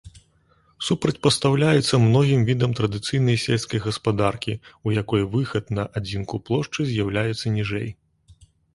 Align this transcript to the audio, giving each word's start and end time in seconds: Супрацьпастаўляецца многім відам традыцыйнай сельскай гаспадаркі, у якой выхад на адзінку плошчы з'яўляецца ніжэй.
Супрацьпастаўляецца 0.85 1.99
многім 2.05 2.47
відам 2.49 2.73
традыцыйнай 2.81 3.37
сельскай 3.45 3.83
гаспадаркі, 3.87 4.59
у 4.87 4.97
якой 5.01 5.29
выхад 5.37 5.73
на 5.81 5.89
адзінку 6.03 6.45
плошчы 6.49 6.81
з'яўляецца 6.93 7.45
ніжэй. 7.61 7.89